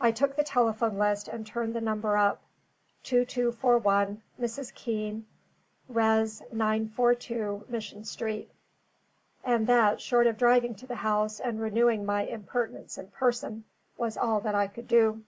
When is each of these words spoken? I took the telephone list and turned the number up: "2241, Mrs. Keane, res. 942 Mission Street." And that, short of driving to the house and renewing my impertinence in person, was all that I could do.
I 0.00 0.10
took 0.10 0.34
the 0.34 0.42
telephone 0.42 0.98
list 0.98 1.28
and 1.28 1.46
turned 1.46 1.72
the 1.72 1.80
number 1.80 2.16
up: 2.16 2.40
"2241, 3.04 4.20
Mrs. 4.40 4.74
Keane, 4.74 5.24
res. 5.88 6.42
942 6.50 7.66
Mission 7.68 8.02
Street." 8.04 8.50
And 9.44 9.68
that, 9.68 10.00
short 10.00 10.26
of 10.26 10.36
driving 10.36 10.74
to 10.74 10.86
the 10.88 10.96
house 10.96 11.38
and 11.38 11.60
renewing 11.60 12.04
my 12.04 12.22
impertinence 12.24 12.98
in 12.98 13.06
person, 13.12 13.62
was 13.96 14.16
all 14.16 14.40
that 14.40 14.56
I 14.56 14.66
could 14.66 14.88
do. 14.88 15.22